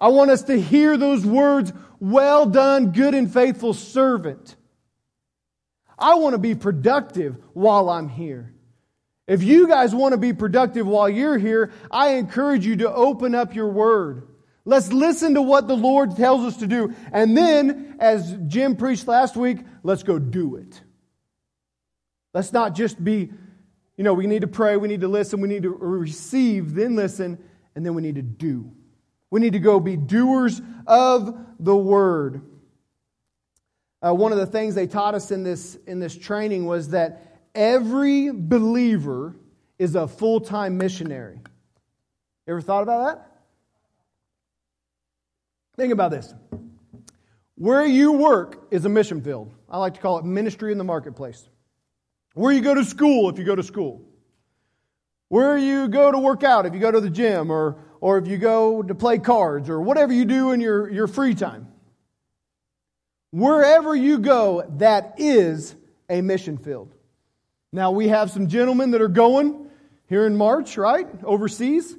[0.00, 4.56] I want us to hear those words, Well done, good and faithful servant.
[5.96, 8.53] I want to be productive while I'm here.
[9.26, 13.34] If you guys want to be productive while you're here, I encourage you to open
[13.34, 14.28] up your word.
[14.66, 16.94] Let's listen to what the Lord tells us to do.
[17.12, 20.80] And then, as Jim preached last week, let's go do it.
[22.32, 23.30] Let's not just be
[23.96, 26.96] You know, we need to pray, we need to listen, we need to receive, then
[26.96, 27.38] listen,
[27.76, 28.72] and then we need to do.
[29.30, 32.42] We need to go be doers of the word.
[34.04, 37.23] Uh, one of the things they taught us in this, in this training was that
[37.54, 39.36] every believer
[39.78, 41.40] is a full time missionary.
[42.46, 43.30] Ever thought about that?
[45.76, 46.32] Think about this.
[47.56, 49.54] Where you work is a mission field.
[49.68, 51.48] I like to call it ministry in the marketplace.
[52.34, 54.02] Where you go to school, if you go to school.
[55.28, 58.26] Where you go to work out, if you go to the gym, or, or if
[58.26, 61.68] you go to play cards, or whatever you do in your, your free time.
[63.30, 65.74] Wherever you go, that is
[66.08, 66.93] a mission field.
[67.74, 69.68] Now, we have some gentlemen that are going
[70.08, 71.08] here in March, right?
[71.24, 71.96] Overseas.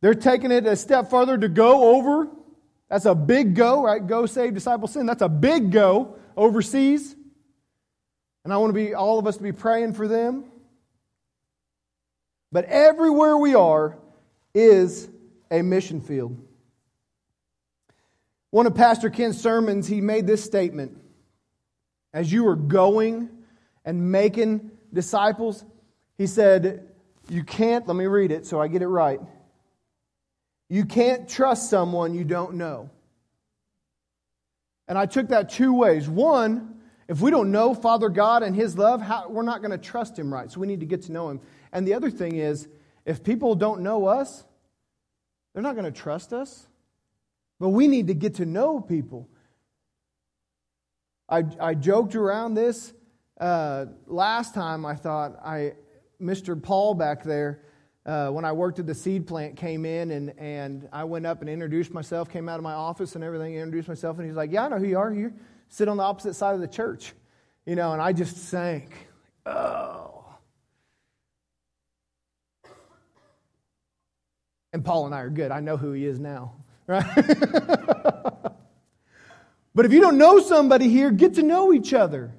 [0.00, 2.28] They're taking it a step further to go over.
[2.88, 4.04] That's a big go, right?
[4.04, 5.04] Go save, disciple, sin.
[5.04, 7.14] That's a big go overseas.
[8.42, 10.44] And I want to be, all of us to be praying for them.
[12.50, 13.98] But everywhere we are
[14.54, 15.10] is
[15.50, 16.42] a mission field.
[18.48, 20.96] One of Pastor Ken's sermons, he made this statement
[22.14, 23.28] As you are going
[23.84, 25.64] and making disciples,
[26.18, 26.88] he said,
[27.28, 29.20] You can't, let me read it so I get it right.
[30.68, 32.90] You can't trust someone you don't know.
[34.88, 36.08] And I took that two ways.
[36.08, 39.78] One, if we don't know Father God and His love, how, we're not going to
[39.78, 40.50] trust Him right.
[40.50, 41.40] So we need to get to know Him.
[41.72, 42.66] And the other thing is,
[43.04, 44.44] if people don't know us,
[45.52, 46.66] they're not going to trust us.
[47.60, 49.28] But we need to get to know people.
[51.28, 52.92] I, I joked around this
[53.40, 54.84] uh, last time.
[54.86, 55.74] I thought I,
[56.20, 56.60] Mr.
[56.60, 57.62] Paul back there,
[58.04, 61.40] uh, when I worked at the seed plant, came in and, and I went up
[61.40, 64.52] and introduced myself, came out of my office and everything, introduced myself, and he's like,
[64.52, 65.12] Yeah, I know who you are.
[65.12, 65.32] You
[65.68, 67.12] sit on the opposite side of the church.
[67.64, 68.92] You know, and I just sank.
[69.44, 70.24] Oh.
[74.72, 75.50] And Paul and I are good.
[75.50, 76.52] I know who he is now,
[76.86, 77.02] right?
[79.74, 82.34] but if you don't know somebody here, get to know each other.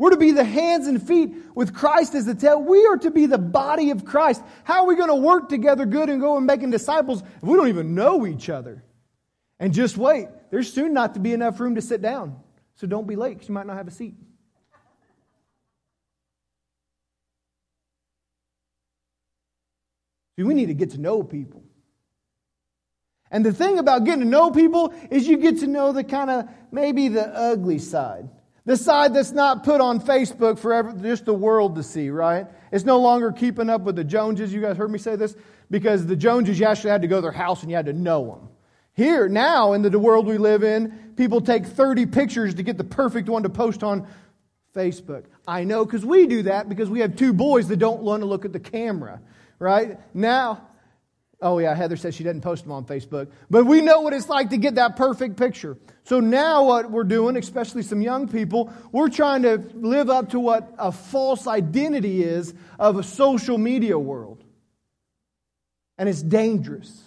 [0.00, 2.62] We're to be the hands and feet with Christ as the tail.
[2.62, 4.42] We are to be the body of Christ.
[4.64, 7.54] How are we going to work together good and go and making disciples if we
[7.54, 8.82] don't even know each other?
[9.58, 10.28] And just wait.
[10.50, 12.40] There's soon not to be enough room to sit down.
[12.76, 14.14] So don't be late because you might not have a seat.
[20.36, 21.62] See, we need to get to know people.
[23.30, 26.30] And the thing about getting to know people is you get to know the kind
[26.30, 28.30] of maybe the ugly side.
[28.66, 32.46] The side that's not put on Facebook for just the world to see, right?
[32.72, 34.52] It's no longer keeping up with the Joneses.
[34.52, 35.34] You guys heard me say this?
[35.70, 37.92] Because the Joneses, you actually had to go to their house and you had to
[37.92, 38.48] know them.
[38.92, 42.84] Here, now, in the world we live in, people take 30 pictures to get the
[42.84, 44.06] perfect one to post on
[44.74, 45.24] Facebook.
[45.48, 48.26] I know because we do that because we have two boys that don't want to
[48.26, 49.20] look at the camera,
[49.58, 49.98] right?
[50.14, 50.68] Now,
[51.42, 53.30] Oh, yeah, Heather says she doesn't post them on Facebook.
[53.48, 55.78] But we know what it's like to get that perfect picture.
[56.04, 60.40] So now, what we're doing, especially some young people, we're trying to live up to
[60.40, 64.44] what a false identity is of a social media world.
[65.96, 67.02] And it's dangerous.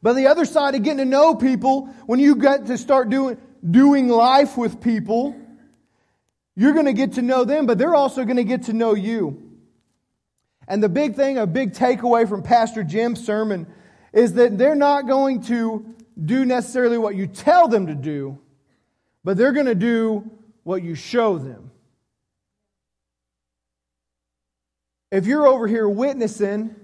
[0.00, 3.38] But the other side of getting to know people, when you get to start doing,
[3.68, 5.34] doing life with people,
[6.54, 8.94] you're going to get to know them, but they're also going to get to know
[8.94, 9.47] you.
[10.68, 13.66] And the big thing, a big takeaway from Pastor Jim's sermon,
[14.12, 18.38] is that they're not going to do necessarily what you tell them to do,
[19.24, 20.30] but they're going to do
[20.64, 21.70] what you show them.
[25.10, 26.76] If you're over here witnessing,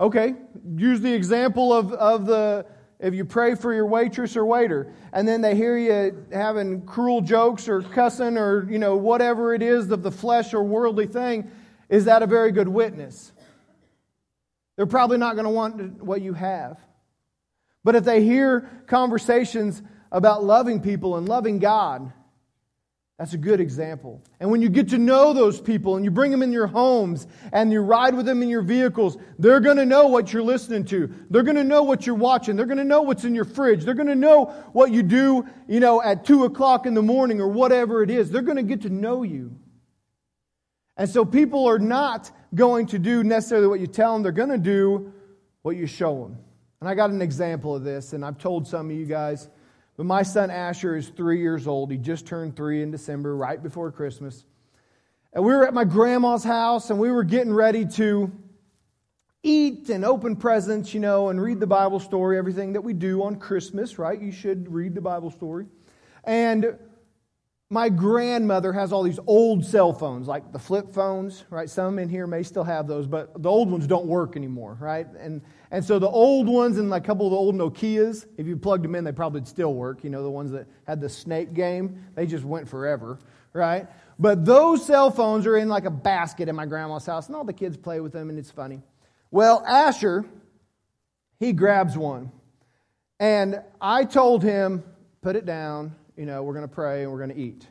[0.00, 0.34] okay,
[0.76, 2.66] use the example of, of the
[2.98, 7.20] if you pray for your waitress or waiter and then they hear you having cruel
[7.20, 11.50] jokes or cussing or you know whatever it is of the flesh or worldly thing
[11.88, 13.32] is that a very good witness?
[14.76, 16.78] They're probably not going to want what you have.
[17.84, 22.12] But if they hear conversations about loving people and loving God,
[23.18, 24.24] that's a good example.
[24.40, 27.28] And when you get to know those people and you bring them in your homes
[27.52, 30.84] and you ride with them in your vehicles, they're going to know what you're listening
[30.86, 31.08] to.
[31.30, 32.56] They're going to know what you're watching.
[32.56, 33.84] They're going to know what's in your fridge.
[33.84, 37.40] They're going to know what you do, you know, at two o'clock in the morning
[37.40, 38.32] or whatever it is.
[38.32, 39.54] They're going to get to know you.
[40.96, 44.48] And so people are not going to do necessarily what you tell them, they're going
[44.50, 45.12] to do
[45.62, 46.38] what you show them.
[46.80, 49.48] And I got an example of this, and I've told some of you guys,
[49.96, 51.90] but my son Asher is three years old.
[51.90, 54.44] He just turned three in December, right before Christmas.
[55.32, 58.30] And we were at my grandma's house, and we were getting ready to
[59.42, 63.22] eat and open presents, you know, and read the Bible story, everything that we do
[63.22, 64.20] on Christmas, right?
[64.20, 65.66] You should read the Bible story.
[66.24, 66.78] And
[67.74, 71.68] my grandmother has all these old cell phones, like the flip phones, right?
[71.68, 75.08] Some in here may still have those, but the old ones don't work anymore, right?
[75.18, 78.46] And, and so the old ones and like a couple of the old Nokias, if
[78.46, 80.04] you plugged them in, they probably still work.
[80.04, 83.18] You know, the ones that had the snake game, they just went forever,
[83.52, 83.88] right?
[84.20, 87.44] But those cell phones are in like a basket in my grandma's house, and all
[87.44, 88.82] the kids play with them, and it's funny.
[89.32, 90.24] Well, Asher,
[91.40, 92.30] he grabs one.
[93.18, 94.84] And I told him,
[95.22, 97.66] put it down, you know, we're going to pray and we're going to eat.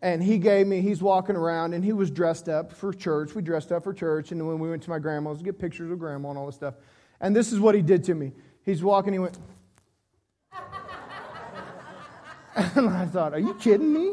[0.00, 3.34] And he gave me, he's walking around and he was dressed up for church.
[3.34, 4.30] We dressed up for church.
[4.30, 6.54] And when we went to my grandma's to get pictures of grandma and all this
[6.54, 6.74] stuff.
[7.20, 8.32] And this is what he did to me.
[8.64, 9.38] He's walking, he went,
[12.54, 14.12] and I thought, are you kidding me?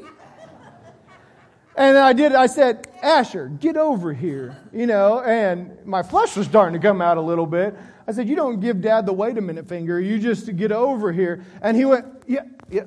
[1.77, 6.47] And I did, I said, Asher, get over here, you know, and my flesh was
[6.47, 7.75] starting to come out a little bit.
[8.07, 11.11] I said, You don't give dad the wait a minute finger, you just get over
[11.11, 11.43] here.
[11.61, 12.83] And he went, Yeah, yeah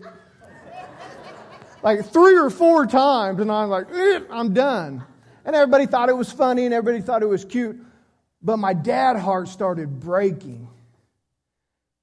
[1.82, 5.04] like three or four times, and I'm like, eh, I'm done.
[5.44, 7.80] And everybody thought it was funny and everybody thought it was cute.
[8.42, 10.68] But my dad heart started breaking.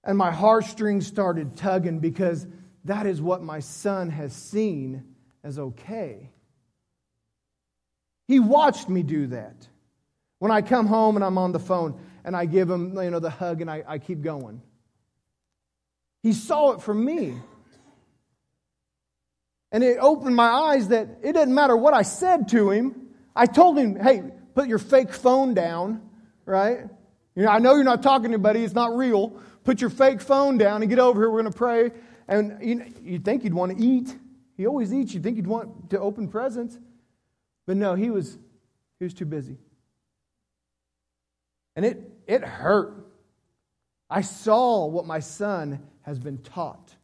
[0.04, 2.48] And my heartstrings started tugging because
[2.86, 5.04] that is what my son has seen
[5.44, 6.32] as okay.
[8.28, 9.68] He watched me do that.
[10.40, 13.20] When I come home and I'm on the phone and I give him you know,
[13.20, 14.62] the hug and I, I keep going.
[16.24, 17.36] He saw it from me.
[19.72, 23.08] And it opened my eyes that it doesn't matter what I said to him.
[23.36, 26.02] I told him, hey, put your fake phone down,
[26.46, 26.80] right?
[27.36, 29.40] You know, I know you're not talking to anybody, it's not real.
[29.64, 31.92] Put your fake phone down and get over here, we're going to pray.
[32.28, 34.16] And you, know, you'd think he'd want to eat.
[34.56, 35.14] He always eats.
[35.14, 36.80] You'd think he'd want to open presents.
[37.66, 38.38] But no, he was,
[39.00, 39.58] he was too busy.
[41.76, 43.06] And it, it hurt.
[44.10, 46.96] I saw what my son has been taught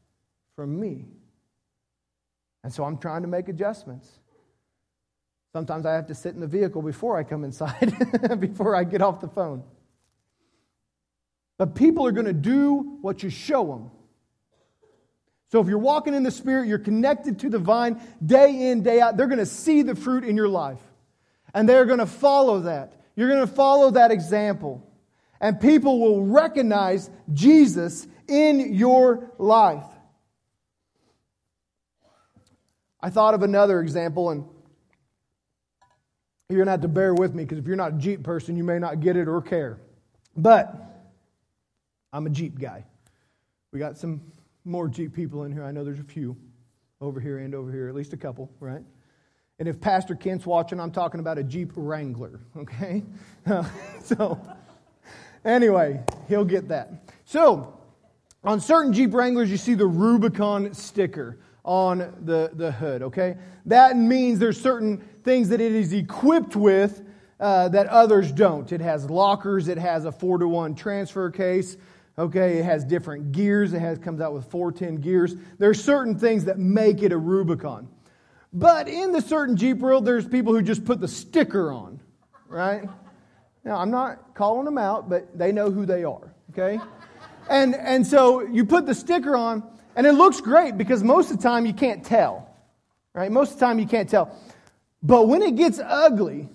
[0.56, 1.08] from me.
[2.64, 4.08] And so I'm trying to make adjustments.
[5.54, 7.94] Sometimes I have to sit in the vehicle before I come inside,
[8.40, 9.64] before I get off the phone.
[11.58, 13.92] But people are going to do what you show them.
[15.52, 19.02] So if you're walking in the Spirit, you're connected to the vine day in, day
[19.02, 20.80] out, they're going to see the fruit in your life.
[21.54, 22.94] And they're going to follow that.
[23.18, 24.88] You're going to follow that example.
[25.42, 29.84] And people will recognize Jesus in your life.
[33.04, 34.46] I thought of another example, and
[36.50, 38.56] you're going to have to bear with me because if you're not a Jeep person,
[38.56, 39.80] you may not get it or care.
[40.36, 40.76] But
[42.14, 42.86] I'm a Jeep guy.
[43.72, 44.22] We got some
[44.66, 45.64] more Jeep people in here.
[45.64, 46.36] I know there's a few
[47.00, 48.84] over here and over here, at least a couple, right?
[49.60, 53.04] And if Pastor Kent's watching, I'm talking about a Jeep Wrangler, okay?
[54.04, 54.40] so,
[55.46, 57.12] anyway, he'll get that.
[57.26, 57.80] So,
[58.44, 63.38] on certain Jeep Wranglers, you see the Rubicon sticker on the, the hood, okay?
[63.66, 67.04] That means there's certain things that it is equipped with
[67.40, 68.72] uh, that others don't.
[68.72, 71.78] It has lockers, it has a four to one transfer case,
[72.18, 72.58] okay?
[72.58, 75.36] It has different gears, it has, comes out with 410 gears.
[75.60, 77.88] There's certain things that make it a Rubicon.
[78.54, 82.00] But in the certain Jeep world, there's people who just put the sticker on,
[82.48, 82.88] right?
[83.64, 86.80] Now, I'm not calling them out, but they know who they are, okay?
[87.50, 89.64] And, and so you put the sticker on,
[89.96, 92.50] and it looks great because most of the time you can't tell,
[93.14, 93.32] right?
[93.32, 94.36] Most of the time you can't tell.
[95.04, 96.50] But when it gets ugly,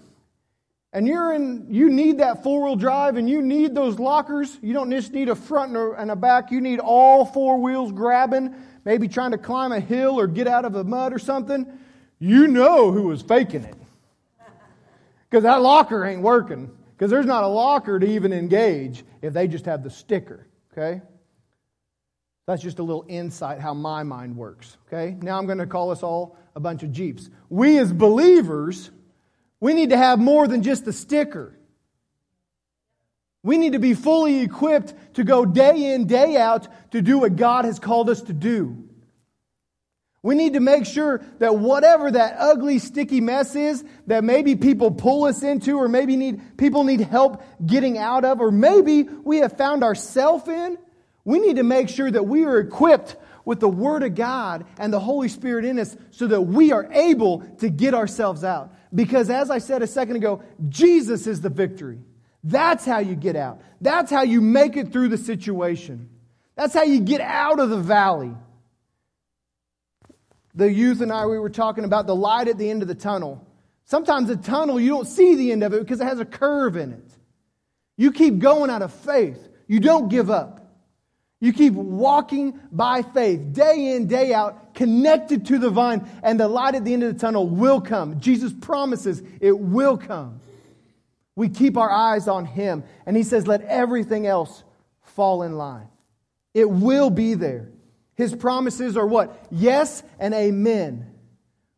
[0.93, 4.59] and you're in, you need that four wheel drive and you need those lockers.
[4.63, 6.51] You don't just need a front and a back.
[6.51, 8.55] You need all four wheels grabbing,
[8.87, 11.67] maybe trying to climb a hill or get out of a mud or something.
[12.19, 13.75] You know who was faking it.
[15.29, 16.75] Because that locker ain't working.
[16.97, 20.47] Because there's not a locker to even engage if they just have the sticker.
[20.73, 21.03] Okay?
[22.47, 24.77] That's just a little insight how my mind works.
[24.87, 25.17] Okay?
[25.21, 27.29] Now I'm going to call us all a bunch of Jeeps.
[27.51, 28.91] We as believers,
[29.61, 31.59] we need to have more than just a sticker.
[33.43, 37.37] We need to be fully equipped to go day in, day out to do what
[37.37, 38.85] God has called us to do.
[40.23, 44.91] We need to make sure that whatever that ugly, sticky mess is that maybe people
[44.91, 49.39] pull us into, or maybe need, people need help getting out of, or maybe we
[49.39, 50.79] have found ourselves in,
[51.27, 54.93] we need to make sure that we are equipped with the Word of God and
[54.93, 58.73] the Holy Spirit in us so that we are able to get ourselves out.
[58.95, 61.99] Because as I said a second ago, Jesus is the victory.
[62.45, 63.61] That's how you get out.
[63.81, 66.09] That's how you make it through the situation.
[66.55, 68.33] That's how you get out of the valley.
[70.55, 72.95] The youth and I, we were talking about the light at the end of the
[72.95, 73.45] tunnel.
[73.85, 76.77] Sometimes the tunnel, you don't see the end of it because it has a curve
[76.77, 77.11] in it.
[77.97, 79.49] You keep going out of faith.
[79.67, 80.63] You don't give up.
[81.41, 86.49] You keep walking by faith, day in, day out, connected to the vine, and the
[86.49, 88.21] light at the end of the tunnel will come.
[88.21, 90.41] Jesus promises it will come.
[91.35, 94.65] We keep our eyes on Him, and He says, let everything else
[95.03, 95.89] fall in line.
[96.55, 97.69] It will be there.
[98.15, 99.47] His promises are what?
[99.51, 101.13] Yes and amen.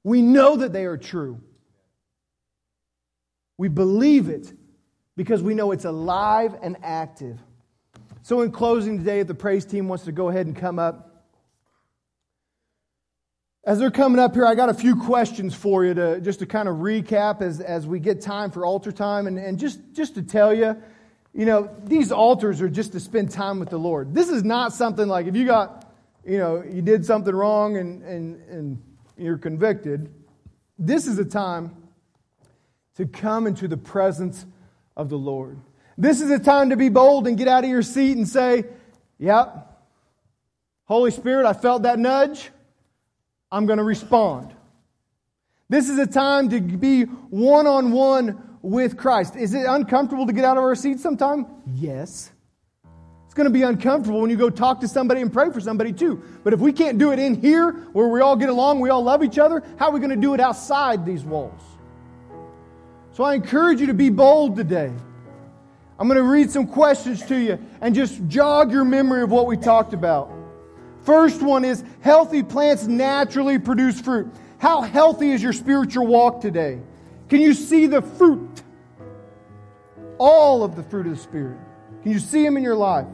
[0.04, 1.40] We know that they are true.
[3.56, 4.52] We believe it
[5.16, 7.40] because we know it's alive and active.
[8.28, 11.24] So, in closing today, if the praise team wants to go ahead and come up,
[13.64, 16.44] as they're coming up here, I got a few questions for you to just to
[16.44, 19.28] kind of recap as, as we get time for altar time.
[19.28, 20.76] And, and just, just to tell you,
[21.32, 24.12] you know, these altars are just to spend time with the Lord.
[24.14, 25.90] This is not something like if you got,
[26.22, 28.82] you know, you did something wrong and, and, and
[29.16, 30.12] you're convicted.
[30.78, 31.74] This is a time
[32.96, 34.44] to come into the presence
[34.98, 35.58] of the Lord.
[35.98, 38.64] This is a time to be bold and get out of your seat and say,
[39.18, 39.68] Yep,
[40.84, 42.50] Holy Spirit, I felt that nudge.
[43.50, 44.54] I'm going to respond.
[45.68, 49.34] This is a time to be one on one with Christ.
[49.36, 51.46] Is it uncomfortable to get out of our seat sometime?
[51.74, 52.30] Yes.
[53.26, 55.92] It's going to be uncomfortable when you go talk to somebody and pray for somebody
[55.92, 56.22] too.
[56.44, 59.02] But if we can't do it in here where we all get along, we all
[59.02, 61.62] love each other, how are we going to do it outside these walls?
[63.12, 64.92] So I encourage you to be bold today.
[65.98, 69.46] I'm going to read some questions to you and just jog your memory of what
[69.46, 70.30] we talked about.
[71.02, 74.28] First one is healthy plants naturally produce fruit.
[74.58, 76.80] How healthy is your spiritual walk today?
[77.28, 78.62] Can you see the fruit?
[80.18, 81.58] All of the fruit of the Spirit.
[82.02, 83.06] Can you see Him in your life?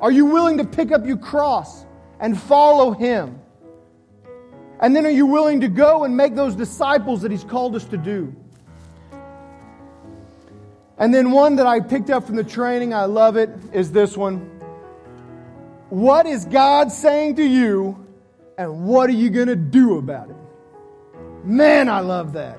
[0.00, 1.84] Are you willing to pick up your cross
[2.20, 3.40] and follow Him?
[4.80, 7.84] And then are you willing to go and make those disciples that He's called us
[7.86, 8.34] to do?
[10.96, 14.16] And then one that I picked up from the training, I love it, is this
[14.16, 14.50] one.
[15.90, 18.06] What is God saying to you,
[18.56, 20.36] and what are you going to do about it?
[21.44, 22.58] Man, I love that.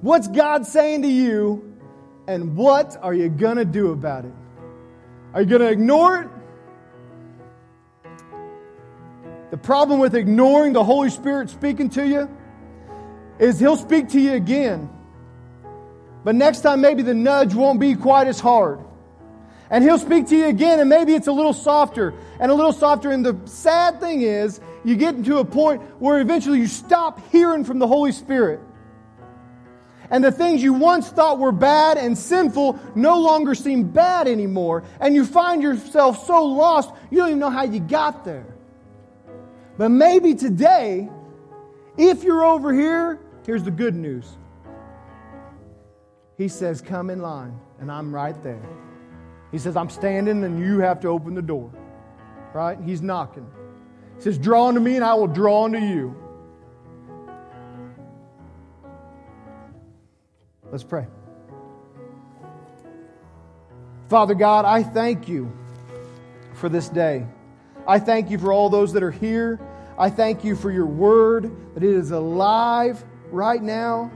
[0.00, 1.76] What's God saying to you,
[2.26, 4.34] and what are you going to do about it?
[5.32, 6.28] Are you going to ignore it?
[9.50, 12.28] The problem with ignoring the Holy Spirit speaking to you
[13.38, 14.90] is He'll speak to you again.
[16.24, 18.78] But next time, maybe the nudge won't be quite as hard.
[19.70, 22.72] And he'll speak to you again, and maybe it's a little softer and a little
[22.72, 23.10] softer.
[23.10, 27.64] And the sad thing is, you get into a point where eventually you stop hearing
[27.64, 28.60] from the Holy Spirit.
[30.10, 34.84] And the things you once thought were bad and sinful no longer seem bad anymore.
[35.00, 38.54] And you find yourself so lost, you don't even know how you got there.
[39.78, 41.08] But maybe today,
[41.96, 44.26] if you're over here, here's the good news
[46.38, 48.62] he says, Come in line, and I'm right there.
[49.50, 51.70] He says, I'm standing, and you have to open the door.
[52.54, 52.78] Right?
[52.84, 53.46] He's knocking.
[54.16, 56.16] He says, Draw unto me, and I will draw unto you.
[60.70, 61.06] Let's pray.
[64.08, 65.52] Father God, I thank you
[66.54, 67.26] for this day.
[67.86, 69.60] I thank you for all those that are here.
[69.98, 74.10] I thank you for your word, that it is alive right now.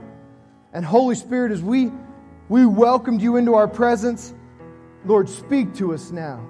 [0.73, 1.91] And Holy Spirit, as we
[2.49, 4.33] we welcomed you into our presence.
[5.05, 6.47] Lord, speak to us now.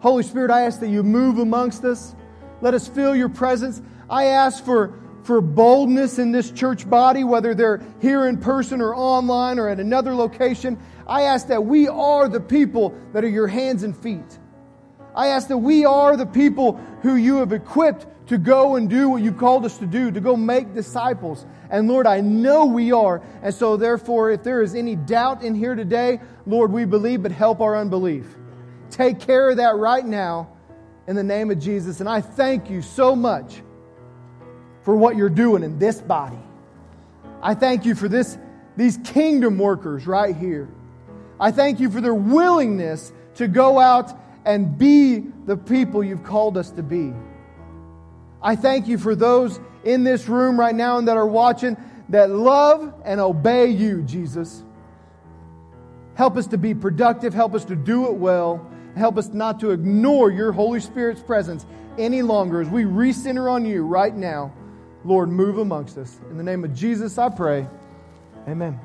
[0.00, 2.14] Holy Spirit, I ask that you move amongst us.
[2.60, 3.80] Let us feel your presence.
[4.10, 8.94] I ask for, for boldness in this church body, whether they're here in person or
[8.94, 10.78] online or at another location.
[11.06, 14.38] I ask that we are the people that are your hands and feet.
[15.14, 19.10] I ask that we are the people who you have equipped to go and do
[19.10, 21.44] what you've called us to do, to go make disciples.
[21.70, 23.22] And Lord, I know we are.
[23.42, 27.32] And so, therefore, if there is any doubt in here today, Lord, we believe, but
[27.32, 28.26] help our unbelief.
[28.90, 30.48] Take care of that right now
[31.06, 32.00] in the name of Jesus.
[32.00, 33.62] And I thank you so much
[34.82, 36.38] for what you're doing in this body.
[37.42, 38.38] I thank you for this,
[38.76, 40.68] these kingdom workers right here.
[41.40, 44.12] I thank you for their willingness to go out
[44.44, 47.12] and be the people you've called us to be.
[48.42, 51.76] I thank you for those in this room right now and that are watching
[52.08, 54.62] that love and obey you, Jesus.
[56.14, 57.32] Help us to be productive.
[57.32, 58.68] Help us to do it well.
[58.96, 61.64] Help us not to ignore your Holy Spirit's presence
[61.98, 64.52] any longer as we recenter on you right now.
[65.04, 66.20] Lord, move amongst us.
[66.30, 67.66] In the name of Jesus, I pray.
[68.46, 68.78] Amen.